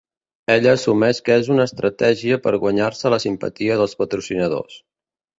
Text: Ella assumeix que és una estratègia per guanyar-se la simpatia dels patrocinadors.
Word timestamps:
Ella 0.51 0.71
assumeix 0.75 1.17
que 1.25 1.35
és 1.41 1.49
una 1.55 1.67
estratègia 1.69 2.39
per 2.45 2.53
guanyar-se 2.63 3.11
la 3.15 3.19
simpatia 3.25 3.77
dels 3.83 3.93
patrocinadors. 4.01 4.79